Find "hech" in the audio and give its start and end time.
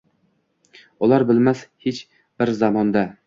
1.87-2.01